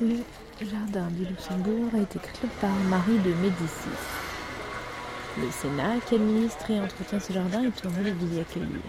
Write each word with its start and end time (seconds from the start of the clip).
Le 0.00 0.16
jardin 0.60 1.06
du 1.08 1.24
Luxembourg 1.24 1.90
a 1.94 1.98
été 1.98 2.18
créé 2.18 2.50
par 2.60 2.70
Marie 2.88 3.18
de 3.18 3.32
Médicis. 3.34 3.88
Le 5.38 5.50
Sénat, 5.50 6.00
qui 6.06 6.16
administre 6.16 6.70
et 6.70 6.80
entretient 6.80 7.20
ce 7.20 7.32
jardin, 7.32 7.62
est 7.62 7.84
heureux 7.84 8.04
de 8.04 8.10
vous 8.10 8.36
y 8.36 8.40
accueillir. 8.40 8.80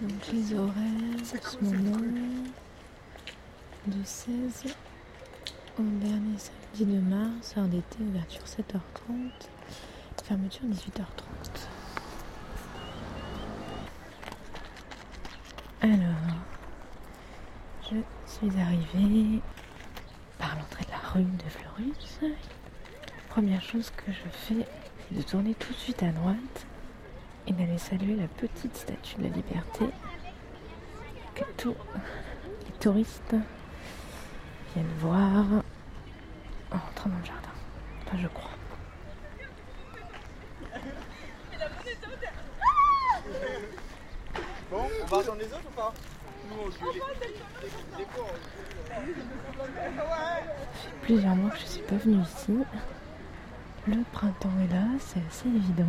Donc 0.00 0.32
les 0.32 0.54
horaires, 0.54 1.24
ce 1.24 1.64
moment, 1.64 1.98
de 3.86 4.04
16 4.04 4.74
au 5.78 5.82
dernier 5.82 6.38
samedi 6.38 6.84
de 6.84 7.00
mars, 7.00 7.54
heure 7.56 7.66
d'été, 7.66 7.98
ouverture 8.00 8.42
7h30, 8.42 9.30
fermeture 10.24 10.64
18h30. 10.66 11.57
Alors, 15.80 15.94
je 17.84 17.98
suis 18.26 18.60
arrivée 18.60 19.40
par 20.36 20.56
l'entrée 20.56 20.84
de 20.84 20.90
la 20.90 20.98
rue 20.98 21.22
de 21.22 21.48
Fleurus. 21.48 22.34
Première 23.28 23.62
chose 23.62 23.90
que 23.90 24.10
je 24.10 24.28
fais, 24.28 24.66
c'est 25.08 25.16
de 25.16 25.22
tourner 25.22 25.54
tout 25.54 25.72
de 25.72 25.78
suite 25.78 26.02
à 26.02 26.10
droite 26.10 26.66
et 27.46 27.52
d'aller 27.52 27.78
saluer 27.78 28.16
la 28.16 28.26
petite 28.26 28.76
statue 28.76 29.18
de 29.18 29.22
la 29.22 29.28
liberté 29.28 29.84
que 31.36 31.44
tous 31.56 31.76
les 32.66 32.72
touristes 32.80 33.36
viennent 34.74 34.94
voir 34.98 35.44
en 36.72 36.76
rentrant 36.76 37.08
dans 37.10 37.18
le 37.18 37.24
jardin. 37.24 37.48
Enfin, 38.04 38.18
je 38.20 38.26
crois. 38.26 38.57
On 45.10 45.14
va 45.16 45.22
attendre 45.22 45.38
les 45.38 45.46
autres 45.46 45.66
ou 45.66 45.80
pas 45.80 45.94
Plusieurs 51.02 51.36
mois 51.36 51.50
que 51.50 51.58
je 51.58 51.64
suis 51.64 51.82
pas 51.82 51.96
venue 51.96 52.22
ici. 52.22 52.58
Le 53.86 54.02
printemps 54.12 54.50
est 54.62 54.72
là, 54.72 54.84
c'est 55.00 55.20
assez 55.26 55.48
évident. 55.48 55.84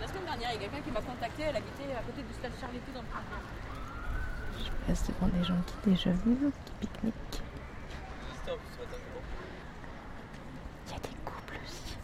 La 0.00 0.06
semaine 0.06 0.24
dernière, 0.24 0.50
il 0.54 0.62
y 0.62 0.64
a 0.64 0.68
quelqu'un 0.68 0.80
qui 0.84 0.90
m'a 0.90 1.00
contacté, 1.00 1.42
elle 1.42 1.56
habitait 1.56 1.94
à 1.98 2.02
côté 2.02 2.22
du 2.22 2.32
stade 2.34 2.52
Charletti 2.60 2.90
dans 2.94 3.02
le 3.02 3.06
Printemps. 3.06 3.44
Je 4.58 4.86
passe 4.86 5.06
devant 5.08 5.28
des 5.28 5.44
gens 5.44 5.62
qui 5.66 5.90
déjeunent, 5.90 6.52
qui 6.64 6.72
pique-niquent. 6.80 7.42
Il 10.86 10.92
y 10.92 10.96
a 10.96 10.98
des 10.98 11.16
couples 11.24 11.58
aussi. 11.64 11.96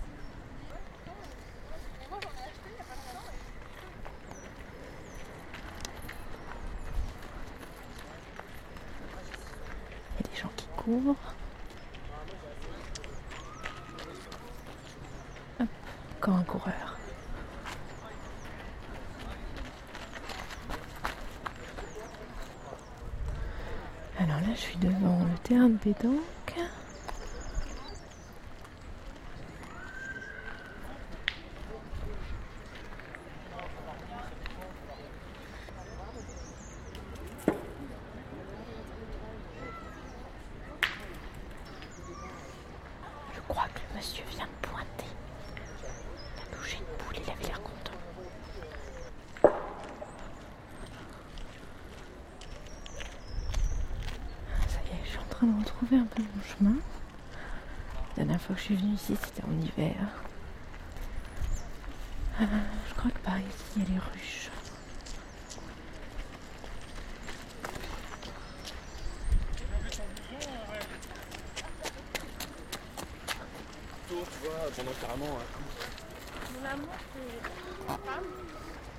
Il 10.18 10.26
y 10.26 10.28
a 10.28 10.30
des 10.30 10.40
gens 10.40 10.50
qui 10.56 10.66
courent. 10.76 11.16
Hop, 15.60 15.68
encore 16.18 16.36
un 16.36 16.44
coureur. 16.44 16.96
Alors 24.18 24.40
là, 24.40 24.54
je 24.54 24.60
suis 24.60 24.76
devant 24.78 25.18
le 25.24 25.38
terrain 25.42 25.68
de 25.68 25.76
pétanque. 25.76 26.12
Je 43.34 43.40
crois 43.48 43.64
que 43.74 43.80
le 43.90 43.96
monsieur 43.98 44.24
vient 44.30 44.46
de 44.46 44.66
pointer. 44.66 44.86
Il 46.36 46.42
a 46.42 46.56
touché 46.56 46.78
une 46.78 46.84
poule, 47.04 47.16
il 47.24 47.30
avait 47.30 47.44
l'air 47.44 47.60
content. 47.62 47.92
Ça 54.68 54.78
y 54.84 54.94
est, 54.94 55.04
je 55.04 55.10
suis 55.10 55.18
en 55.18 55.24
train 55.30 55.46
de 55.46 55.58
retrouver 55.60 55.96
un 55.98 56.04
peu 56.06 56.22
mon 56.22 56.42
chemin. 56.42 56.76
La 58.16 58.24
dernière 58.24 58.40
fois 58.40 58.54
que 58.56 58.60
je 58.60 58.66
suis 58.66 58.76
venue 58.76 58.94
ici, 58.94 59.16
c'était 59.22 59.44
en 59.44 59.52
hiver. 59.60 59.94
Je 62.38 62.94
crois 62.94 63.10
que 63.10 63.18
par 63.20 63.38
ici, 63.38 63.48
il 63.76 63.82
y 63.82 63.86
a 63.86 63.88
les 63.88 63.98
ruches. 63.98 64.50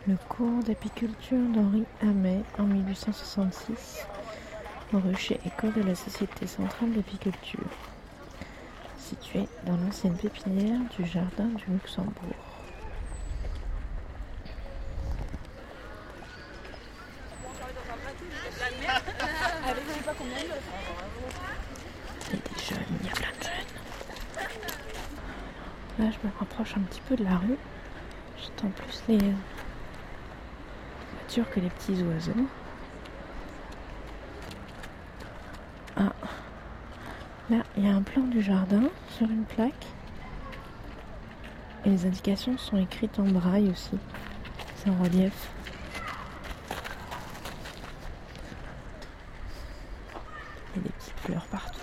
Le 0.08 0.16
cours 0.30 0.64
d'apiculture 0.64 1.38
d'Henri 1.54 1.86
Hamet 2.02 2.42
en 2.58 2.64
1866 2.64 4.08
rue 4.94 5.16
chez 5.16 5.40
École 5.46 5.74
de 5.74 5.82
la 5.84 5.96
Société 5.96 6.48
centrale 6.48 6.94
d'apiculture, 6.94 7.60
située 8.98 9.48
dans 9.66 9.78
l'ancienne 9.78 10.16
pépinière 10.16 10.80
du 10.98 11.06
Jardin 11.06 11.48
du 11.48 11.66
Luxembourg. 11.68 12.37
Il 22.30 22.34
y 22.34 22.38
a 22.38 22.42
des 22.42 22.60
jeunes, 22.64 22.98
il 23.02 23.08
y 23.08 23.10
a 23.10 23.14
plein 23.14 23.30
de 23.30 23.44
jeunes. 23.44 23.54
Là, 26.00 26.06
je 26.12 26.28
me 26.28 26.34
rapproche 26.40 26.76
un 26.78 26.82
petit 26.82 27.02
peu 27.02 27.16
de 27.16 27.24
la 27.24 27.38
rue. 27.38 27.58
J'entends 28.38 28.70
plus 28.70 29.04
les 29.08 29.34
voitures 31.14 31.50
que 31.50 31.60
les 31.60 31.70
petits 31.70 32.04
oiseaux. 32.04 32.48
Ah, 35.96 36.14
là, 37.50 37.64
il 37.76 37.86
y 37.86 37.90
a 37.90 37.96
un 37.96 38.04
plan 38.04 38.22
du 38.24 38.42
jardin 38.42 38.84
sur 39.18 39.28
une 39.28 39.46
plaque. 39.46 39.88
Et 41.86 41.90
les 41.90 42.06
indications 42.06 42.58
sont 42.58 42.78
écrites 42.78 43.18
en 43.18 43.24
braille 43.24 43.70
aussi. 43.70 43.98
C'est 44.76 44.90
en 44.90 44.98
relief. 45.02 45.50
Il 50.76 50.78
y 50.78 50.80
a 50.80 50.84
des 50.84 50.90
petites 50.90 51.17
fleurs 51.28 51.46
partout. 51.48 51.80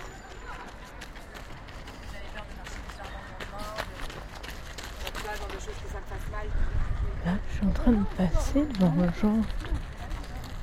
Là, 7.25 7.31
je 7.49 7.55
suis 7.55 7.65
en 7.65 7.71
train 7.71 7.91
de 7.91 8.03
passer 8.17 8.65
devant 8.65 8.93
un 9.03 9.13
genre 9.13 9.45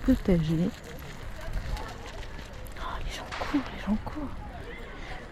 de 0.07 0.15
potager. 0.15 0.69
Oh, 2.79 2.83
les 3.05 3.13
gens 3.13 3.25
courent, 3.39 3.61
les 3.73 3.81
gens 3.87 3.99
courent. 4.05 4.37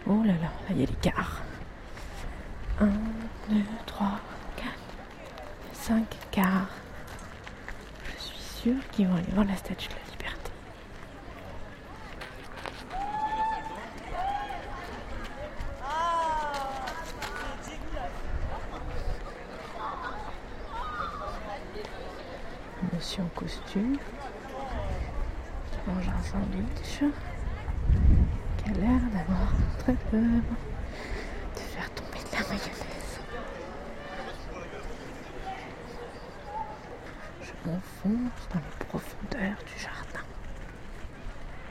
Oh 0.06 0.22
là 0.24 0.32
là, 0.34 0.38
là, 0.42 0.50
il 0.70 0.80
y 0.80 0.82
a 0.84 0.86
les 0.86 0.92
cars. 0.94 1.42
1, 2.80 2.86
2, 2.86 3.62
3, 3.86 4.20
4, 4.56 4.68
5 5.72 6.04
cars. 6.30 6.68
Je 8.16 8.22
suis 8.22 8.38
sûre 8.62 8.88
qu'ils 8.92 9.08
vont 9.08 9.16
aller 9.16 9.32
voir 9.32 9.46
la 9.46 9.56
statue 9.56 9.88
de 9.88 9.94
la 9.94 10.00
liberté. 10.12 10.50
Monsieur 22.92 23.22
en 23.22 23.28
qui 23.72 23.78
mange 25.86 26.08
un 26.08 26.22
sandwich 26.24 27.04
qui 28.58 28.70
a 28.70 28.72
l'air 28.72 29.00
d'avoir 29.12 29.52
très 29.78 29.94
peur 29.94 30.42
de 31.54 31.60
faire 31.60 31.90
tomber 31.90 32.18
de 32.18 32.32
la 32.32 32.40
mayonnaise. 32.48 33.20
Je 37.42 37.70
m'enfonce 37.70 38.48
dans 38.52 38.58
les 38.58 38.86
profondeurs 38.86 39.58
du 39.64 39.80
jardin 39.80 40.24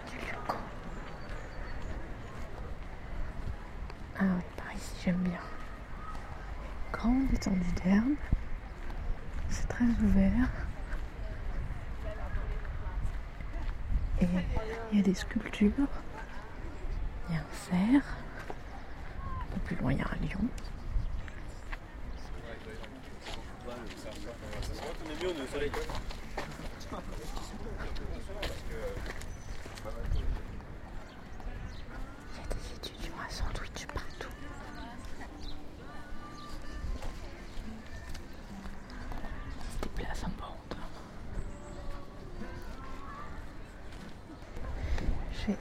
du 0.10 0.16
Luco. 0.26 0.58
Ah 4.18 4.24
oui, 4.24 4.44
par 4.56 4.74
ici 4.74 4.94
j'aime 5.04 5.18
bien. 5.18 5.42
Grande 6.94 7.34
étendue 7.34 7.74
d'herbe. 7.84 8.16
C'est 9.50 9.68
très 9.68 9.84
ouvert. 9.84 10.69
Il 14.92 14.98
y 14.98 15.02
a 15.02 15.04
des 15.04 15.14
sculptures. 15.14 15.72
Il 17.30 17.36
y 17.36 17.38
a 17.38 17.42
un 17.42 17.44
cerf. 17.70 18.04
Un 18.50 19.54
peu 19.54 19.60
plus 19.66 19.76
loin, 19.76 19.94
il 19.94 20.00
y 20.00 20.02
a 20.02 20.06
un 20.06 20.16
lion. 20.26 20.50
On 23.68 25.12
est 25.12 25.24
mieux, 25.24 25.30
on 25.36 25.40
est 25.40 25.44
au 25.44 25.48
soleil. 25.48 25.72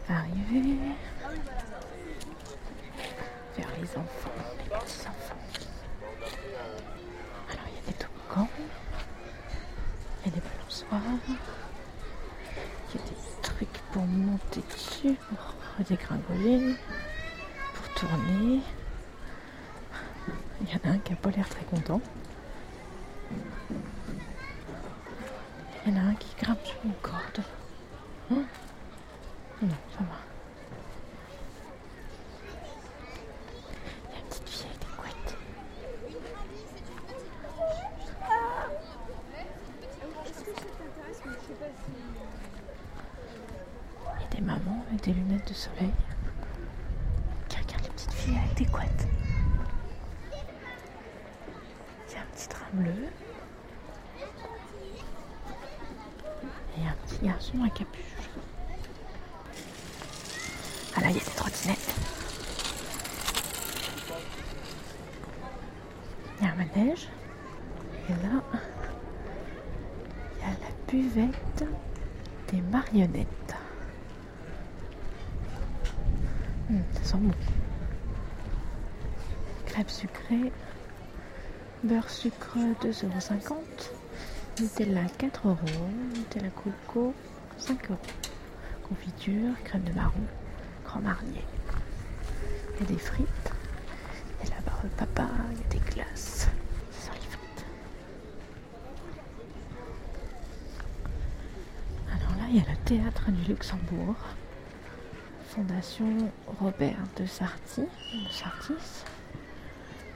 Arriver 0.09 0.79
vers 3.57 3.69
les 3.81 3.89
enfants, 3.97 4.31
les 4.59 4.71
petits 4.71 5.09
enfants. 5.09 5.37
Alors 7.51 7.67
il 7.69 7.75
y 7.75 7.79
a 7.79 7.87
des 7.87 7.93
toboggans, 7.95 8.49
il 10.25 10.31
y 10.31 10.33
a 10.33 10.35
des 10.35 10.41
balançoires, 10.41 11.01
il 11.29 11.35
y 12.95 12.99
a 12.99 13.07
des 13.07 13.43
trucs 13.43 13.79
pour 13.93 14.05
monter 14.05 14.63
dessus, 14.73 15.15
pour 15.29 15.55
redégringoler, 15.79 16.77
pour 17.75 17.95
tourner. 17.95 18.61
Il 20.61 20.69
y 20.69 20.75
en 20.75 20.91
a 20.91 20.95
un 20.95 20.99
qui 20.99 21.13
n'a 21.13 21.19
pas 21.19 21.31
l'air 21.31 21.49
très 21.49 21.65
content. 21.65 22.01
Il 25.87 25.95
y 25.95 25.97
en 25.97 26.01
a 26.01 26.11
un 26.11 26.15
qui 26.15 26.29
grimpe 26.43 26.65
sur 26.67 26.77
une 26.85 26.95
corde. 27.01 27.43
Hein? 28.33 28.45
Non, 29.63 29.75
ça 29.91 30.05
va. 30.05 30.19
Il 34.05 34.13
y 34.13 34.15
a 34.15 34.19
une 34.21 34.27
petite 34.29 34.49
fille 34.49 34.67
avec 34.67 34.79
des 34.79 34.87
couettes. 34.97 35.37
Il 44.15 44.21
y 44.21 44.25
a 44.25 44.29
des 44.31 44.41
mamans 44.41 44.85
avec 44.89 45.03
des 45.03 45.13
lunettes 45.13 45.49
de 45.49 45.55
soleil 45.55 45.91
qui 47.49 47.57
regardent 47.59 47.83
les 47.83 47.91
petites 47.91 48.13
filles 48.13 48.39
avec 48.39 48.55
des 48.55 48.67
couettes. 48.67 49.09
Il 52.09 52.15
y 52.15 52.17
a 52.17 52.21
un 52.21 52.27
petit 52.27 52.49
tram 52.49 52.69
bleu. 52.75 53.09
Et 56.77 56.87
un 56.87 56.95
petit 57.07 57.27
garçon 57.27 57.65
à 57.65 57.71
capuche. 57.71 58.05
Ah 60.97 61.01
là, 61.01 61.11
il 61.11 61.17
y 61.17 61.21
a 61.21 61.25
des 61.25 61.31
trottinettes. 61.31 61.95
Il 66.41 66.45
y 66.45 66.49
a 66.49 66.53
un 66.53 66.57
manège. 66.57 67.09
Et 68.09 68.13
là, 68.23 68.43
il 70.37 70.41
y 70.41 70.45
a 70.45 70.51
la 70.51 70.73
buvette 70.87 71.65
des 72.51 72.61
marionnettes. 72.63 73.55
Hum, 76.71 76.83
ça 76.95 77.05
sent 77.05 77.17
bon. 77.19 77.33
Crêpes 79.67 79.91
sucrées, 79.91 80.53
beurre 81.85 82.11
sucre 82.11 82.59
2,50€, 82.83 83.53
Nutella 84.61 85.03
4€, 85.19 85.57
Nutella 86.15 86.51
coco 86.51 87.15
5€, 87.61 87.97
confiture, 88.89 89.55
crème 89.65 89.83
de 89.83 89.93
marron, 89.93 90.13
grand 90.89 91.01
marnier. 91.01 91.45
Il 92.75 92.81
y 92.81 92.83
a 92.85 92.93
des 92.93 92.99
frites, 92.99 93.53
il 94.43 94.49
y 94.49 94.53
a 94.53 94.55
la 94.57 94.61
barre 94.63 94.83
de 94.83 94.89
papa, 94.89 95.29
il 95.53 95.59
y 95.59 95.65
a 95.65 95.69
des 95.69 95.93
glaces. 95.93 96.49
Sent 96.93 97.11
les 97.13 97.29
frites. 97.29 97.67
Alors 102.09 102.39
là, 102.39 102.45
il 102.49 102.57
y 102.57 102.61
a 102.61 102.71
le 102.71 102.77
théâtre 102.85 103.31
du 103.31 103.43
Luxembourg. 103.51 104.17
Fondation 105.49 106.31
Robert 106.61 107.05
de 107.19 107.27
Sarty, 107.27 107.83
de 107.83 108.33
Sartis. 108.33 109.05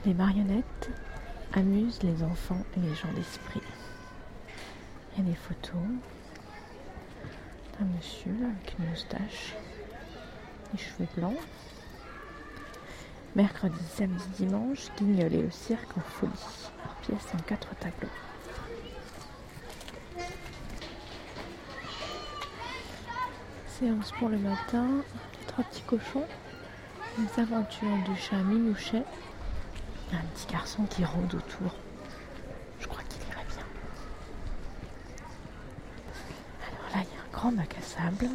Les 0.05 0.13
marionnettes 0.13 0.89
amusent 1.53 2.01
les 2.01 2.23
enfants 2.23 2.63
et 2.75 2.79
les 2.79 2.95
gens 2.95 3.11
d'esprit. 3.15 3.61
Il 5.11 5.23
y 5.23 5.27
a 5.27 5.29
des 5.29 5.35
photos 5.35 5.81
d'un 7.77 7.85
monsieur 7.85 8.31
avec 8.31 8.75
une 8.79 8.89
moustache, 8.89 9.55
cheveux 10.77 11.07
blancs. 11.17 11.37
Mercredi, 13.35 13.79
samedi, 13.95 14.23
dimanche, 14.37 14.89
guignolé 14.97 15.43
au 15.43 15.49
cirque 15.49 15.97
en 15.97 16.01
folie. 16.01 16.31
Par 16.83 16.95
pièce 16.97 17.33
en 17.33 17.39
quatre 17.39 17.73
tableaux. 17.75 18.09
Séance 23.67 24.11
pour 24.19 24.29
le 24.29 24.37
matin, 24.37 24.87
les 25.39 25.45
trois 25.47 25.63
petits 25.63 25.81
cochons, 25.81 26.27
les 27.17 27.41
aventures 27.41 27.97
du 28.05 28.15
chat 28.15 28.37
Minouchet, 28.37 29.03
un 30.13 30.25
petit 30.35 30.47
garçon 30.51 30.83
qui 30.83 31.03
rôde 31.03 31.33
autour. 31.33 31.73
Je 32.79 32.87
crois 32.87 33.01
qu'il 33.09 33.21
irait 33.23 33.45
bien. 33.49 33.65
Alors 36.67 36.95
là, 36.95 37.01
il 37.01 37.15
y 37.15 37.19
a 37.19 37.23
un 37.23 37.31
grand 37.31 37.51
bac 37.51 37.75
à 37.79 37.81
sable. 37.81 38.29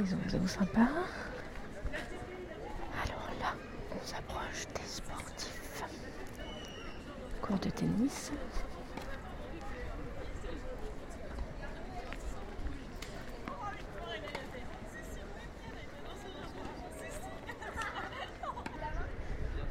Des 0.00 0.14
oiseaux 0.14 0.46
sympas. 0.46 0.88
Alors 3.02 3.30
là, 3.38 3.54
on 3.92 4.06
s'approche 4.06 4.66
des 4.74 4.88
sportifs. 4.88 5.84
Cours 7.42 7.58
de 7.58 7.68
tennis. 7.68 8.32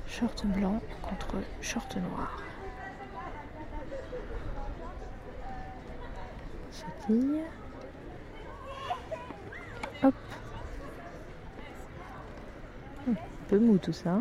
Short 0.05 0.45
blanc 0.45 0.79
contre 1.01 1.37
short 1.59 1.97
noir. 1.97 2.43
Sautille. 6.71 7.41
Hop. 10.01 10.13
Un 13.07 13.13
peu 13.49 13.59
mou 13.59 13.77
tout 13.77 13.91
ça. 13.91 14.18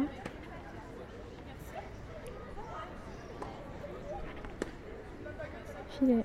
Filet. 5.91 6.25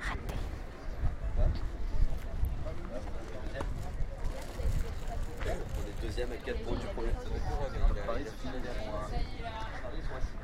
Raté. 0.00 0.34
Deuxième 6.02 6.32
à 6.32 6.36
4 6.36 6.62
points 6.62 6.76
du 6.76 6.86
premier. 6.86 7.10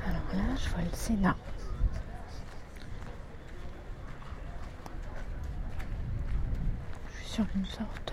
Alors 0.06 0.28
là, 0.34 0.56
je 0.56 0.68
vois 0.68 0.82
le 0.82 0.94
Sénat. 0.94 1.36
Je 7.08 7.12
suis 7.12 7.20
sur 7.32 7.46
une 7.56 7.64
sorte 7.64 8.12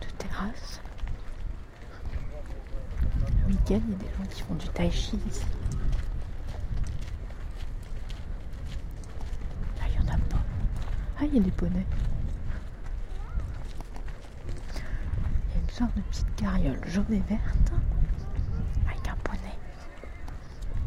de 0.00 0.06
terrasse. 0.16 0.80
Le 3.20 3.48
week-end, 3.48 3.82
il 3.86 3.90
y 3.90 3.94
a 3.94 3.98
des 3.98 4.06
gens 4.16 4.30
qui 4.30 4.40
font 4.40 4.54
du 4.54 4.66
tai 4.68 4.90
chi 4.90 5.18
ici. 5.28 5.44
Là, 9.78 9.84
il 9.88 9.92
n'y 9.92 10.10
en 10.10 10.14
a 10.14 10.16
pas. 10.16 10.42
Ah, 11.18 11.24
il 11.26 11.34
y 11.34 11.38
a 11.38 11.42
des 11.42 11.50
poneys. 11.50 11.84
Il 14.48 15.54
y 15.54 15.58
a 15.58 15.60
une 15.60 15.70
sorte 15.70 15.94
de 15.94 16.00
petite 16.00 16.34
carriole 16.36 16.80
jaune 16.86 17.12
et 17.12 17.22
verte 17.28 17.72
avec 18.86 19.06
un 19.06 19.16
poney. 19.22 19.58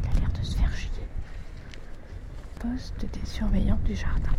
Il 0.02 0.08
a 0.08 0.20
l'air 0.20 0.32
de 0.32 0.44
se 0.44 0.56
faire 0.56 0.74
chier. 0.76 0.90
Poste 2.58 3.06
des 3.12 3.26
surveillants 3.26 3.78
du 3.84 3.94
jardin. 3.94 4.32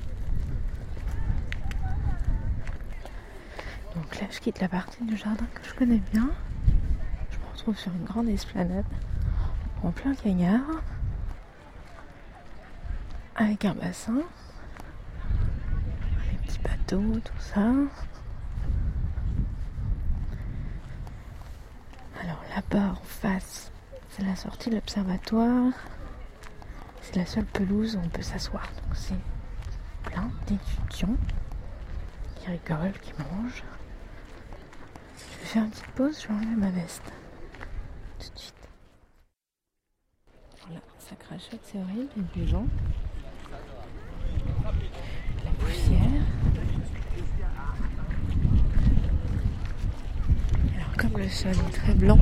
Là, 4.20 4.26
je 4.32 4.40
quitte 4.40 4.60
la 4.60 4.68
partie 4.68 5.04
du 5.04 5.16
jardin 5.16 5.46
que 5.54 5.68
je 5.68 5.76
connais 5.76 6.02
bien. 6.12 6.30
Je 7.30 7.38
me 7.38 7.46
retrouve 7.52 7.78
sur 7.78 7.92
une 7.94 8.04
grande 8.04 8.28
esplanade 8.30 8.86
en 9.84 9.92
plein 9.92 10.16
cagnard 10.16 10.82
avec 13.36 13.64
un 13.66 13.76
bassin, 13.76 14.22
les 16.32 16.38
petits 16.40 16.60
bateaux, 16.60 17.20
tout 17.24 17.40
ça. 17.40 17.60
Alors 22.20 22.42
là-bas, 22.56 22.94
en 23.00 23.04
face, 23.04 23.72
c'est 24.10 24.24
la 24.24 24.36
sortie 24.36 24.72
de 24.72 24.76
l'observatoire. 24.76 25.74
C'est 27.02 27.18
la 27.18 27.26
seule 27.28 27.46
pelouse 27.46 27.96
où 27.96 28.00
on 28.04 28.10
peut 28.10 28.24
s'asseoir. 28.24 28.68
Donc 28.84 28.96
c'est 28.96 30.10
plein 30.10 30.32
d'étudiants 30.48 31.16
qui 32.36 32.48
rigolent, 32.48 33.00
qui 33.00 33.14
mangent. 33.14 33.64
Je 35.48 35.54
vais 35.54 35.60
faire 35.60 35.64
une 35.64 35.70
petite 35.70 35.88
pause, 35.96 36.22
je 36.22 36.28
vais 36.28 36.34
enlever 36.34 36.56
ma 36.58 36.72
veste. 36.72 37.04
Tout 38.20 38.34
de 38.34 38.38
suite. 38.38 38.70
Voilà, 40.66 40.82
ça 41.00 41.16
crachote, 41.16 41.62
c'est 41.64 41.78
horrible, 41.78 42.10
il 42.18 42.22
y 42.22 42.26
a 42.26 42.46
des 42.46 42.48
gens. 42.52 42.66
La 45.46 45.52
poussière. 45.58 46.00
Alors 50.76 50.98
comme 50.98 51.18
le 51.18 51.30
sol 51.30 51.52
est 51.52 51.72
très 51.74 51.94
blanc, 51.94 52.20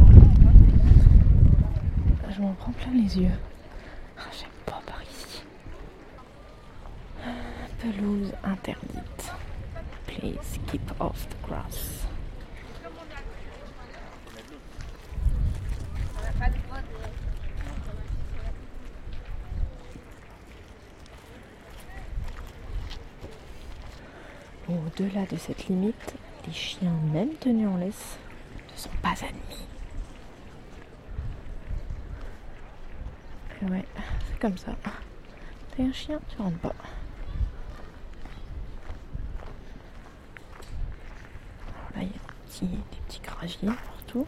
je 2.30 2.42
m'en 2.42 2.54
prends 2.54 2.74
plein 2.74 2.94
les 2.94 3.18
yeux. 3.18 3.32
Ah, 4.20 4.22
J'aime 4.40 4.50
pas 4.68 4.82
par 4.86 5.02
ici. 5.02 5.44
Pelouse 7.80 8.32
interdite. 8.44 9.34
Please 10.06 10.60
keep 10.68 10.92
off 11.00 11.28
the 11.30 11.48
grass. 11.48 12.05
Au-delà 24.98 25.26
de 25.26 25.36
cette 25.36 25.68
limite, 25.68 26.16
les 26.48 26.54
chiens, 26.54 26.94
même 27.12 27.34
tenus 27.36 27.68
en 27.68 27.76
laisse, 27.76 28.18
ne 28.72 28.78
sont 28.78 28.90
pas 29.02 29.10
admis. 29.10 29.68
Et 33.62 33.66
ouais, 33.66 33.86
c'est 34.30 34.40
comme 34.40 34.58
ça. 34.58 34.72
T'es 35.76 35.84
un 35.84 35.92
chien, 35.92 36.18
tu 36.30 36.38
rentres 36.42 36.58
pas. 36.60 36.74
Alors 41.68 41.90
là, 41.96 42.02
il 42.02 42.04
y 42.04 42.10
a 42.10 42.14
des 42.14 42.20
petits, 42.48 42.66
des 42.66 43.02
petits 43.06 43.20
graviers 43.22 43.78
partout. 43.86 44.28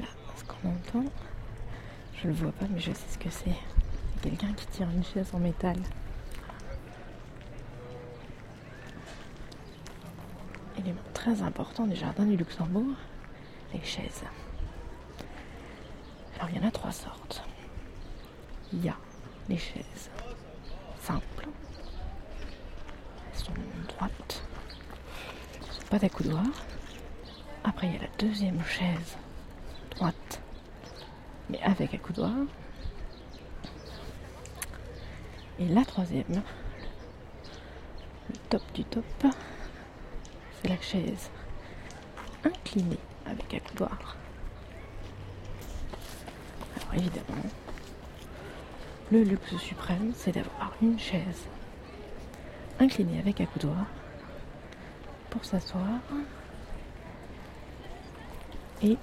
Là, 0.00 0.06
ce 0.36 0.44
qu'on 0.44 0.68
entend, 0.68 1.10
je 2.22 2.28
le 2.28 2.34
vois 2.34 2.52
pas, 2.52 2.66
mais 2.68 2.78
je 2.78 2.92
sais 2.92 3.08
ce 3.10 3.16
que 3.18 3.30
c'est. 3.30 3.56
Quelqu'un 4.22 4.52
qui 4.52 4.66
tire 4.66 4.88
une 4.90 5.04
chaise 5.04 5.30
en 5.32 5.38
métal. 5.38 5.76
Élément 10.76 11.00
très 11.14 11.42
important 11.42 11.86
du 11.86 11.94
jardin 11.94 12.24
du 12.24 12.36
Luxembourg, 12.36 12.96
les 13.72 13.82
chaises. 13.82 14.24
Alors 16.36 16.50
il 16.50 16.56
y 16.56 16.64
en 16.64 16.68
a 16.68 16.70
trois 16.70 16.92
sortes. 16.92 17.42
Il 18.72 18.84
y 18.84 18.88
a 18.88 18.96
les 19.48 19.56
chaises 19.56 20.10
simples. 21.00 21.48
Elles 23.32 23.38
sont 23.38 23.52
droites. 23.88 24.42
Elles 25.54 25.86
pas 25.86 25.98
d'accoudoir. 25.98 26.44
Après 27.64 27.86
il 27.86 27.94
y 27.94 27.96
a 27.96 28.02
la 28.02 28.16
deuxième 28.18 28.62
chaise 28.64 29.16
droite, 29.90 30.40
mais 31.48 31.60
avec 31.62 31.94
accoudoir. 31.94 32.32
Et 35.60 35.66
la 35.66 35.84
troisième, 35.84 36.42
le 38.30 38.36
top 38.48 38.62
du 38.74 38.84
top, 38.84 39.04
c'est 39.20 40.68
la 40.68 40.80
chaise 40.80 41.30
inclinée 42.44 42.98
avec 43.26 43.54
accoudoir. 43.54 44.16
Alors 46.76 46.94
évidemment, 46.94 47.42
le 49.10 49.24
luxe 49.24 49.56
suprême, 49.56 50.12
c'est 50.14 50.32
d'avoir 50.32 50.72
une 50.80 50.98
chaise 50.98 51.46
inclinée 52.78 53.18
avec 53.18 53.40
accoudoir 53.40 53.86
pour 55.30 55.44
s'asseoir 55.44 55.98
et 58.82 58.96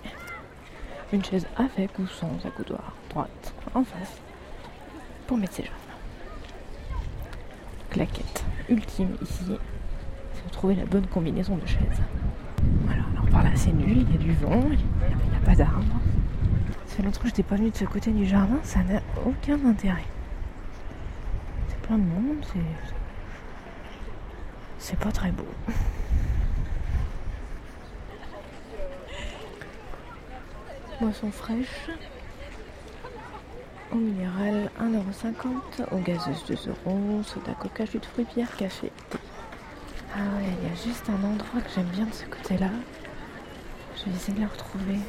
une 1.12 1.24
chaise 1.24 1.48
avec 1.58 2.00
ou 2.00 2.08
sans 2.08 2.46
accoudoir 2.46 2.94
droite 3.10 3.54
en 3.74 3.84
face 3.84 4.22
pour 5.28 5.38
mettre 5.38 5.56
ses 5.56 5.64
jambes. 5.64 5.85
Claquette 7.96 8.44
ultime 8.68 9.16
ici, 9.22 9.58
c'est 10.34 10.46
de 10.46 10.52
trouver 10.52 10.76
la 10.76 10.84
bonne 10.84 11.08
combinaison 11.08 11.56
de 11.56 11.66
chaises. 11.66 12.02
Voilà, 12.84 13.04
alors 13.14 13.26
par 13.30 13.42
là 13.42 13.52
c'est 13.56 13.72
nul, 13.72 14.00
il 14.02 14.12
y 14.12 14.16
a 14.16 14.18
du 14.18 14.34
vent, 14.34 14.64
il 14.70 14.80
n'y 14.80 15.38
a 15.38 15.46
pas 15.46 15.56
d'arbres. 15.56 16.02
Fait 16.88 17.04
longtemps 17.04 17.22
que 17.22 17.30
je 17.30 17.42
pas 17.42 17.56
venue 17.56 17.70
de 17.70 17.76
ce 17.78 17.86
côté 17.86 18.12
du 18.12 18.26
jardin, 18.26 18.60
ça 18.64 18.84
n'a 18.84 19.00
aucun 19.26 19.66
intérêt. 19.66 20.04
C'est 21.70 21.80
plein 21.84 21.98
de 21.98 22.04
monde, 22.04 22.46
c'est. 22.52 22.60
C'est 24.78 25.00
pas 25.00 25.14
très 25.14 25.32
beau. 25.32 25.48
Boisson 31.00 31.32
fraîche. 31.32 31.90
Au 33.92 33.96
minéral 33.98 34.70
1,50€, 34.82 35.86
au 35.92 35.98
gazeuse 36.00 36.44
2€, 36.50 37.24
soda 37.24 37.54
coca, 37.54 37.86
jus 37.86 38.00
de 38.00 38.06
fruits, 38.06 38.28
bière, 38.36 38.56
café. 38.58 38.92
Ah 40.14 40.20
ouais, 40.38 40.50
il 40.62 40.68
y 40.68 40.72
a 40.72 40.76
juste 40.76 41.10
un 41.10 41.24
endroit 41.24 41.62
que 41.62 41.70
j'aime 41.74 41.86
bien 41.88 42.06
de 42.06 42.14
ce 42.14 42.26
côté-là. 42.26 42.70
Je 43.98 44.06
vais 44.10 44.16
essayer 44.16 44.34
de 44.34 44.42
le 44.42 44.48
retrouver. 44.48 45.00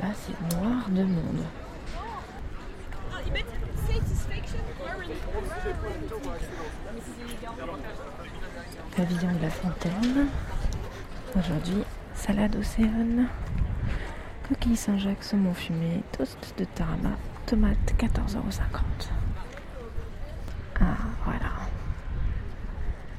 Là, 0.00 0.08
c'est 0.14 0.56
noir 0.56 0.88
de 0.88 1.02
monde. 1.04 1.44
Pavillon 8.96 9.32
de 9.32 9.42
la 9.42 9.50
Fontaine. 9.50 10.28
Aujourd'hui, 11.36 11.84
salade 12.14 12.56
océane, 12.56 13.28
coquille 14.50 14.76
Saint-Jacques, 14.76 15.22
saumon 15.22 15.54
fumé, 15.54 16.02
toast 16.10 16.54
de 16.58 16.64
tarama, 16.64 17.10
tomate 17.46 17.94
14,50€. 17.96 19.08
Ah, 20.80 20.96
voilà. 21.24 21.52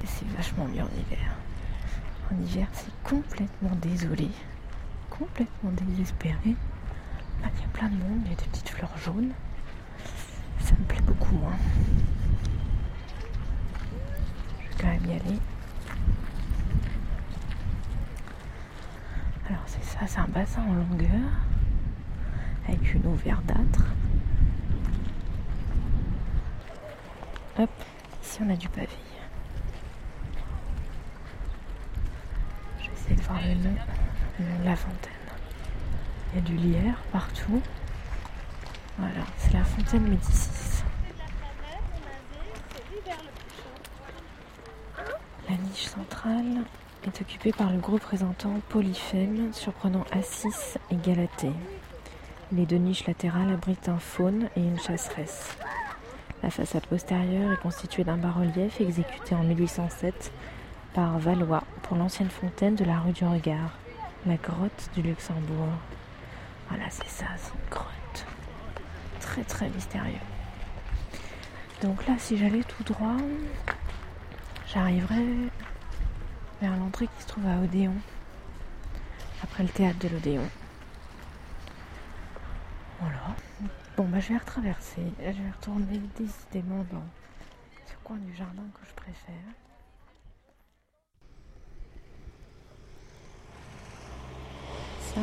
C'est 0.04 0.28
vachement 0.36 0.66
mieux 0.66 0.82
en 0.82 0.90
hiver. 0.90 1.32
En 2.30 2.42
hiver, 2.44 2.68
c'est 2.74 2.92
complètement 3.04 3.74
désolé, 3.82 4.28
complètement 5.10 5.72
désespéré. 5.72 6.56
Là, 7.42 7.48
il 7.56 7.62
y 7.62 7.64
a 7.64 7.68
plein 7.70 7.88
de 7.88 7.96
monde, 7.96 8.22
il 8.26 8.32
y 8.32 8.34
a 8.34 8.38
des 8.38 8.48
petites 8.48 8.70
fleurs 8.70 8.98
jaunes. 8.98 9.32
Ça 10.60 10.74
me 10.74 10.84
plaît 10.84 11.02
beaucoup 11.06 11.36
moins. 11.36 11.56
Je 14.60 14.68
vais 14.68 14.76
quand 14.82 14.88
même 14.88 15.06
y 15.06 15.14
aller. 15.14 15.40
Alors 19.52 19.64
c'est 19.66 19.84
ça, 19.84 20.08
c'est 20.08 20.20
un 20.20 20.30
bassin 20.30 20.62
en 20.62 20.74
longueur 20.74 21.30
avec 22.66 22.94
une 22.94 23.06
eau 23.06 23.16
verdâtre. 23.16 23.84
Hop, 27.60 27.70
ici 28.24 28.40
on 28.42 28.50
a 28.50 28.56
du 28.56 28.70
pavé. 28.70 28.88
Je 32.80 32.86
vais 32.86 32.94
essayer 32.94 33.16
de 33.18 33.22
voir 33.24 33.42
la 34.64 34.76
fontaine. 34.78 35.12
Il 36.32 36.36
y 36.36 36.38
a 36.40 36.42
du 36.46 36.56
lierre 36.56 37.02
partout. 37.12 37.62
Voilà, 38.98 39.26
c'est 39.38 39.52
la 39.52 39.66
fontaine 39.66 40.08
Médicis. 40.08 40.84
La 45.50 45.58
niche 45.58 45.88
centrale 45.88 46.64
est 47.04 47.22
occupée 47.22 47.52
par 47.52 47.72
le 47.72 47.80
groupe 47.80 48.02
présentant 48.02 48.60
Polyphème, 48.70 49.52
surprenant 49.54 50.06
Assis 50.12 50.78
et 50.92 50.96
Galatée. 50.96 51.52
Les 52.52 52.66
deux 52.66 52.78
niches 52.78 53.08
latérales 53.08 53.52
abritent 53.52 53.90
un 53.90 53.98
faune 53.98 54.50
et 54.56 54.62
une 54.62 54.80
chasseresse. 54.80 55.58
La 56.44 56.50
façade 56.50 56.86
postérieure 56.86 57.54
est 57.54 57.62
constituée 57.62 58.04
d'un 58.04 58.18
bas-relief 58.18 58.82
exécuté 58.82 59.36
en 59.36 59.44
1807 59.44 60.32
par 60.94 61.18
Valois 61.20 61.64
pour 61.84 61.98
l'ancienne 61.98 62.30
fontaine 62.30 62.76
de 62.76 62.84
la 62.84 63.00
rue 63.00 63.14
du 63.14 63.24
Regard, 63.24 63.78
la 64.26 64.36
grotte 64.36 64.90
du 64.96 65.02
Luxembourg. 65.02 65.70
Voilà, 66.70 66.86
c'est 66.90 67.08
ça, 67.08 67.26
c'est 67.38 67.54
une 67.54 67.70
grotte. 67.70 68.26
Très 69.20 69.44
très 69.44 69.70
mystérieux. 69.70 70.20
Donc 71.82 72.06
là, 72.08 72.14
si 72.18 72.38
j'allais 72.38 72.64
tout 72.64 72.84
droit, 72.84 73.18
j'arriverais 74.74 75.26
vers 76.62 76.78
l'entrée 76.78 77.08
qui 77.08 77.24
se 77.24 77.28
trouve 77.28 77.48
à 77.48 77.60
Odéon, 77.60 77.96
après 79.44 79.64
le 79.64 79.70
théâtre 79.70 80.00
de 80.00 80.10
l'Odéon. 80.10 80.48
Voilà. 83.00 83.36
Bon, 83.98 84.06
bah, 84.06 84.20
je 84.20 84.30
vais 84.30 84.38
retraverser. 84.38 85.02
Je 85.20 85.42
vais 85.42 85.52
retourner 85.58 86.00
décidément 86.16 86.86
dans 86.92 87.04
ce 87.88 87.94
coin 88.04 88.18
du 88.18 88.36
jardin 88.36 88.64
que 88.80 88.88
je 88.88 88.94
préfère. 88.94 89.34
Ça, 95.14 95.22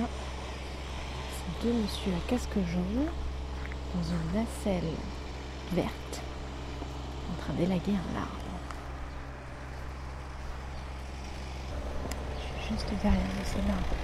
c'est 1.32 1.66
deux 1.66 1.72
messieurs 1.72 2.12
à 2.14 2.28
casque 2.28 2.58
jaune 2.66 3.06
dans 3.94 4.02
une 4.02 4.32
nacelle 4.34 4.92
verte 5.72 6.20
en 7.30 7.42
train 7.42 7.54
d'élaguer 7.54 7.92
un 7.92 8.20
arbre. 8.20 8.34
Je 12.36 12.42
suis 12.44 12.57
derrière 13.02 13.20
le 13.20 13.70
arbre. 13.72 13.94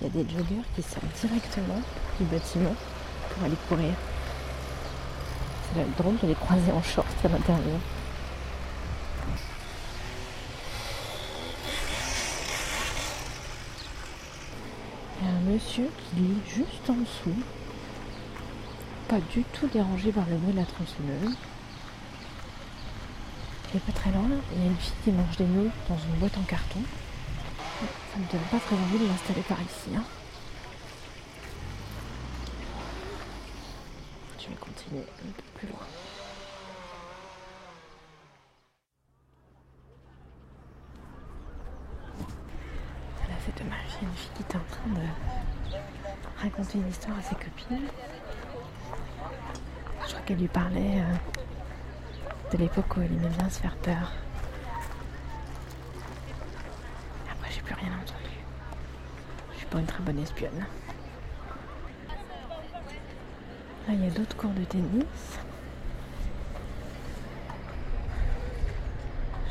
Il 0.00 0.06
y 0.06 0.10
a 0.10 0.24
des 0.24 0.30
joggeurs 0.30 0.64
qui 0.74 0.82
sortent 0.82 1.04
directement 1.20 1.80
du 2.18 2.26
bâtiment 2.26 2.74
pour 3.30 3.44
aller 3.44 3.56
courir. 3.68 3.94
Être 5.78 5.96
drôle 5.98 6.16
de 6.22 6.28
les 6.28 6.34
croiser 6.34 6.72
en 6.72 6.82
short 6.82 7.06
à 7.22 7.28
l'intérieur. 7.28 7.78
Il 15.20 15.26
y 15.26 15.28
a 15.28 15.34
un 15.34 15.40
monsieur 15.40 15.90
qui 15.98 16.20
lit 16.20 16.40
juste 16.48 16.88
en 16.88 16.94
dessous. 16.94 17.42
Pas 19.08 19.20
du 19.20 19.42
tout 19.52 19.66
dérangé 19.66 20.12
par 20.12 20.24
le 20.30 20.36
bruit 20.36 20.52
de 20.52 20.60
la 20.60 20.64
tronçonneuse. 20.64 21.36
Et 23.74 23.78
pas 23.78 23.92
très 23.92 24.10
loin, 24.10 24.24
il 24.54 24.60
y 24.60 24.62
a 24.62 24.66
une 24.66 24.76
fille 24.76 24.94
qui 25.04 25.10
mange 25.12 25.36
des 25.36 25.44
nouilles 25.44 25.70
dans 25.88 25.98
une 25.98 26.14
boîte 26.18 26.36
en 26.38 26.42
carton. 26.42 26.80
Ça 28.12 28.18
me 28.18 28.24
donne 28.32 28.40
pas 28.50 28.58
très 28.58 28.74
envie 28.76 28.98
de 28.98 29.06
l'installer 29.06 29.42
par 29.42 29.60
ici. 29.60 29.94
hein. 29.94 30.04
Je 34.38 34.48
vais 34.48 34.54
continuer 34.54 35.02
un 35.02 35.30
peu 35.32 35.42
plus 35.58 35.68
loin. 35.68 35.80
Là, 43.28 43.34
c'est 43.44 43.58
dommage. 43.62 43.78
Il 44.00 44.04
y 44.04 44.06
a 44.06 44.08
une 44.10 44.16
fille 44.16 44.30
qui 44.36 44.42
était 44.42 44.56
en 44.56 44.70
train 44.70 45.00
de 45.00 46.40
raconter 46.42 46.78
une 46.78 46.88
histoire 46.88 47.18
à 47.18 47.22
ses 47.22 47.34
copines. 47.34 47.88
Je 50.06 50.12
crois 50.12 50.20
qu'elle 50.24 50.38
lui 50.38 50.48
parlait 50.48 51.00
euh, 51.00 51.14
de 52.52 52.58
l'époque 52.58 52.96
où 52.96 53.00
elle 53.00 53.12
aimait 53.12 53.28
bien 53.36 53.48
se 53.50 53.60
faire 53.60 53.76
peur. 53.76 54.12
Après, 57.30 57.50
j'ai 57.50 57.60
plus 57.60 57.74
rien 57.74 57.92
entendu. 57.92 58.36
Je 59.52 59.58
suis 59.58 59.66
pas 59.66 59.78
une 59.78 59.86
très 59.86 60.02
bonne 60.02 60.18
espionne. 60.18 60.64
Là, 63.88 63.94
il 63.94 64.04
y 64.04 64.06
a 64.06 64.10
d'autres 64.10 64.36
cours 64.36 64.50
de 64.50 64.64
tennis. 64.64 65.38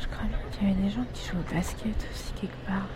Je 0.00 0.06
crois 0.06 0.26
qu'il 0.52 0.68
y 0.68 0.70
avait 0.70 0.82
des 0.82 0.90
gens 0.90 1.04
qui 1.12 1.28
jouent 1.28 1.38
au 1.38 1.54
basket 1.54 2.06
aussi 2.12 2.32
quelque 2.40 2.66
part. 2.66 2.88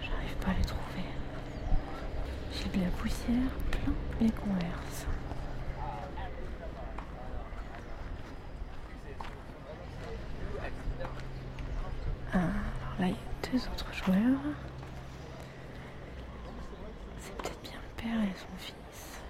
J'arrive 0.00 0.36
pas 0.40 0.50
à 0.50 0.54
les 0.54 0.64
trouver. 0.64 1.04
J'ai 2.52 2.78
de 2.78 2.84
la 2.84 2.90
poussière 2.90 3.50
plein 3.70 3.92
les 4.20 4.30
converses. 4.30 5.06
Ah, 12.32 12.38
alors 12.38 12.94
là, 12.98 13.06
il 13.06 13.10
y 13.10 13.12
a 13.12 13.16
autres 13.56 13.92
joueurs. 13.92 14.40
C'est 17.20 17.36
peut-être 17.36 17.62
bien 17.62 17.72
le 17.72 18.02
père 18.02 18.22
et 18.22 18.38
son 18.38 18.56
fils. 18.58 19.20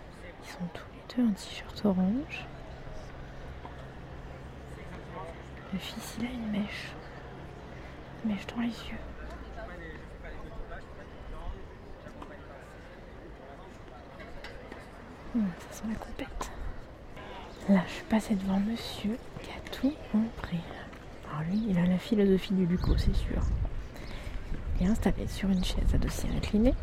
Ils 0.45 0.51
sont 0.51 0.67
tous 0.73 0.85
les 0.93 1.17
deux 1.17 1.31
en 1.31 1.33
t-shirt 1.33 1.85
orange. 1.85 2.47
Le 5.73 5.79
fils, 5.79 6.17
il 6.19 6.27
a 6.27 6.31
une 6.31 6.51
mèche. 6.51 6.93
Mèche 8.25 8.47
dans 8.47 8.63
les 8.63 8.69
yeux. 8.69 8.99
Hum, 15.37 15.49
ça 15.59 15.79
sent 15.79 15.85
la 15.89 15.97
compète. 15.97 16.51
Là, 17.69 17.83
je 17.89 17.93
suis 17.93 18.05
passée 18.05 18.35
devant 18.37 18.61
monsieur 18.61 19.19
qui 19.43 19.51
a 19.51 19.71
tout 19.71 19.93
compris. 20.13 20.61
Alors 21.29 21.43
lui, 21.51 21.61
il 21.69 21.79
a 21.79 21.87
la 21.87 21.99
philosophie 21.99 22.55
du 22.55 22.67
Luco, 22.67 22.97
c'est 22.97 23.15
sûr. 23.15 23.43
Il 24.81 24.87
est 24.87 24.91
installé 24.91 25.27
sur 25.29 25.49
une 25.49 25.65
chaise 25.65 25.95
à 25.95 25.99
dossier 25.99 26.29
incliné, 26.37 26.75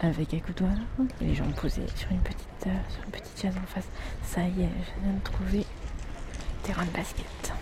avec 0.00 0.32
écoutoir, 0.34 0.72
et 1.20 1.24
les 1.24 1.34
jambes 1.34 1.54
posées 1.54 1.86
sur 1.94 2.10
une 2.10 2.20
petite, 2.20 2.66
euh, 2.66 2.70
sur 2.88 3.04
une 3.04 3.10
petite 3.10 3.40
chaise 3.40 3.54
en 3.62 3.66
face. 3.66 3.88
Ça 4.22 4.42
y 4.42 4.62
est, 4.62 4.68
je 4.68 5.02
viens 5.02 5.12
de 5.12 5.22
trouver 5.22 5.66
terrain 6.62 6.84
de 6.84 6.90
basket. 6.90 7.52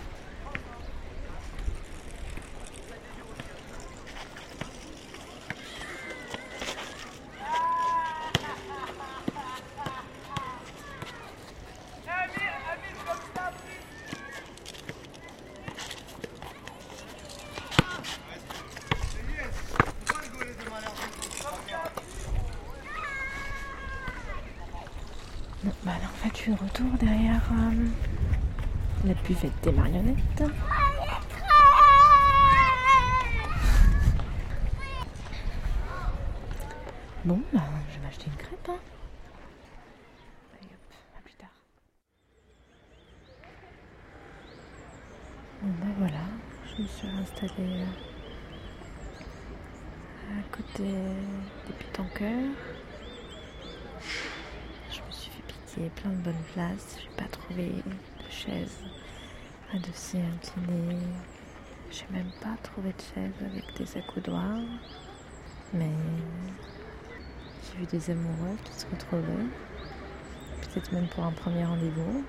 Bon, 25.62 25.72
bah 25.82 25.92
là, 25.92 26.08
en 26.12 26.22
fait, 26.22 26.36
je 26.36 26.42
suis 26.42 26.52
de 26.52 26.58
retour 26.58 26.86
derrière 27.00 27.40
euh, 27.52 27.86
la 29.06 29.14
buvette 29.14 29.53
des 29.64 29.72
marionnettes. 29.72 30.42
Bon, 37.24 37.40
bah, 37.52 37.60
je 37.88 37.98
vais 37.98 38.04
m'acheter 38.04 38.26
une 38.26 38.36
crêpe. 38.36 38.68
Hein. 38.68 38.78
À 41.16 41.22
plus 41.22 41.34
tard. 41.34 41.48
Bon, 45.62 45.70
bah 45.80 45.92
voilà, 45.98 46.24
je 46.66 46.82
me 46.82 46.86
suis 46.86 47.08
installée 47.08 47.84
euh, 47.84 47.86
à 50.40 50.42
côté 50.54 50.82
des 50.82 51.72
pétanqueurs. 51.78 52.52
Je 54.90 55.00
me 55.00 55.10
suis 55.10 55.30
fait 55.30 55.42
pitié, 55.46 55.90
plein 55.96 56.10
de 56.10 56.16
bonnes 56.16 56.44
places. 56.52 56.98
J'ai 57.00 57.16
pas 57.16 57.28
trouvé 57.30 57.68
de 57.68 58.30
chaise 58.30 58.84
à 59.74 59.78
dossier 59.78 60.20
incliné. 60.20 60.98
J'ai 61.90 62.06
même 62.10 62.30
pas 62.40 62.56
trouvé 62.62 62.92
de 62.92 63.00
chaise 63.00 63.32
avec 63.40 63.64
des 63.76 63.98
accoudoirs. 63.98 64.60
Mais 65.72 65.90
j'ai 67.64 67.78
vu 67.80 67.86
des 67.86 68.10
amoureux 68.10 68.56
qui 68.64 68.72
se 68.72 68.86
retrouvaient. 68.86 69.48
Peut-être 70.60 70.92
même 70.92 71.08
pour 71.08 71.24
un 71.24 71.32
premier 71.32 71.64
rendez-vous. 71.64 72.24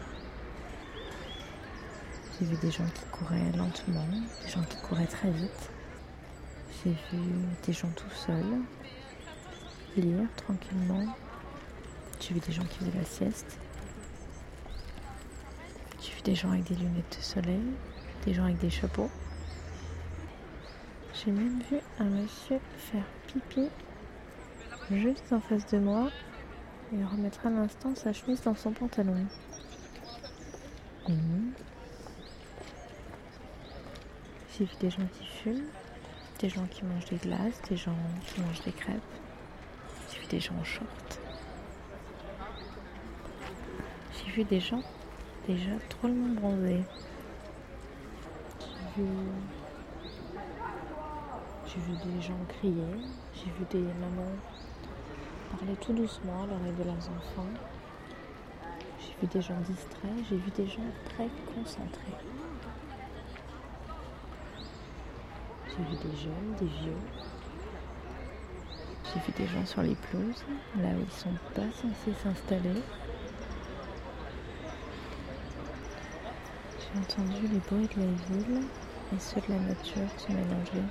J'ai 2.39 2.47
vu 2.47 2.55
des 2.58 2.71
gens 2.71 2.88
qui 2.93 3.05
couraient 3.12 3.51
lentement, 3.55 4.08
des 4.43 4.49
gens 4.49 4.63
qui 4.63 4.77
couraient 4.77 5.08
très 5.08 5.29
vite. 5.29 5.69
J'ai 6.84 6.91
vu 7.12 7.23
des 7.65 7.73
gens 7.73 7.89
tout 7.95 8.10
seuls 8.10 8.62
lire 9.95 10.27
tranquillement. 10.36 11.05
J'ai 12.19 12.34
vu 12.34 12.39
des 12.39 12.51
gens 12.51 12.63
qui 12.63 12.79
faisaient 12.79 12.97
la 12.97 13.05
sieste. 13.05 13.58
Des 16.25 16.33
gens 16.33 16.49
avec 16.49 16.63
des 16.63 16.75
lunettes 16.75 17.17
de 17.17 17.23
soleil, 17.23 17.61
des 18.25 18.33
gens 18.33 18.45
avec 18.45 18.57
des 18.57 18.71
chapeaux. 18.71 19.11
J'ai 21.13 21.31
même 21.31 21.61
vu 21.69 21.77
un 21.99 22.05
monsieur 22.05 22.59
faire 22.77 23.05
pipi 23.27 23.69
juste 24.91 25.31
en 25.31 25.39
face 25.39 25.67
de 25.67 25.77
moi 25.77 26.09
et 26.93 27.03
remettre 27.03 27.45
à 27.45 27.51
l'instant 27.51 27.93
sa 27.93 28.11
chemise 28.11 28.41
dans 28.41 28.55
son 28.55 28.71
pantalon. 28.71 29.25
Mhm. 31.07 31.53
J'ai 34.57 34.65
vu 34.65 34.75
des 34.79 34.89
gens 34.89 35.05
qui 35.19 35.27
fument, 35.27 35.67
des 36.39 36.49
gens 36.49 36.65
qui 36.65 36.85
mangent 36.85 37.05
des 37.05 37.17
glaces, 37.17 37.61
des 37.69 37.77
gens 37.77 37.95
qui 38.25 38.41
mangent 38.41 38.63
des 38.63 38.71
crêpes. 38.71 38.99
J'ai 40.11 40.21
vu 40.21 40.25
des 40.25 40.39
gens 40.39 40.55
en 40.59 40.63
short. 40.63 41.19
J'ai 44.17 44.31
vu 44.31 44.43
des 44.43 44.59
gens 44.59 44.81
déjà 45.47 45.71
drôlement 45.89 46.55
vu... 48.95 49.05
J'ai 51.67 51.79
vu 51.81 51.93
des 52.05 52.21
gens 52.21 52.34
crier. 52.47 52.84
J'ai 53.34 53.51
vu 53.51 53.65
des 53.69 53.93
mamans 53.99 54.31
parler 55.51 55.75
tout 55.75 55.93
doucement 55.93 56.43
à 56.43 56.47
l'oreille 56.47 56.73
de 56.77 56.84
leurs 56.84 56.95
enfants. 56.95 57.49
J'ai 58.99 59.15
vu 59.21 59.27
des 59.27 59.41
gens 59.41 59.60
distraits. 59.62 60.25
J'ai 60.29 60.38
vu 60.38 60.51
des 60.51 60.67
gens 60.67 60.89
très 61.10 61.29
concentrés. 61.53 62.17
J'ai 65.69 65.84
vu 65.84 65.95
des 66.10 66.17
jeunes, 66.17 66.55
des 66.60 66.65
vieux. 66.65 67.01
J'ai 69.05 69.19
vu 69.19 69.31
des 69.38 69.47
gens 69.47 69.65
sur 69.65 69.81
les 69.81 69.95
pelouses, 69.95 70.43
là 70.81 70.89
où 70.89 71.01
ils 71.05 71.12
sont 71.12 71.29
pas 71.53 71.69
censés 71.73 72.13
s'installer. 72.23 72.81
Entendu 76.97 77.47
les 77.47 77.60
bruits 77.60 77.89
de 77.95 77.99
la 77.99 78.12
ville 78.29 78.62
et 79.13 79.19
ceux 79.19 79.41
de 79.41 79.49
la 79.49 79.60
nature 79.60 80.10
se 80.17 80.31
mélanger. 80.31 80.84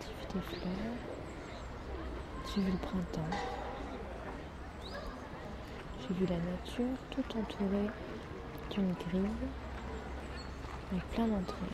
J'ai 0.00 0.14
vu 0.14 0.26
des 0.34 0.40
fleurs. 0.40 0.96
J'ai 2.46 2.62
vu 2.62 2.72
le 2.72 2.78
printemps. 2.78 3.36
J'ai 6.00 6.14
vu 6.14 6.26
la 6.26 6.38
nature 6.38 6.96
tout 7.10 7.38
entourée 7.38 7.90
d'une 8.70 8.94
grille 8.94 9.30
avec 10.92 11.04
plein 11.10 11.26
d'entrées. 11.26 11.66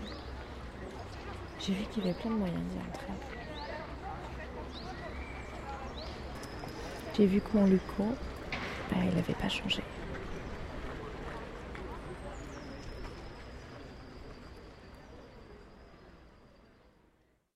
J'ai 1.58 1.72
vu 1.72 1.84
qu'il 1.86 2.04
y 2.04 2.08
avait 2.10 2.18
plein 2.18 2.30
de 2.30 2.36
moyens 2.36 2.62
d'y 2.70 2.78
entrer. 2.78 3.12
J'ai 7.16 7.26
vu 7.26 7.40
que 7.40 7.56
mon 7.56 7.66
Luco, 7.66 8.04
bah, 8.90 8.96
il 9.02 9.14
n'avait 9.14 9.34
pas 9.34 9.48
changé. 9.48 9.82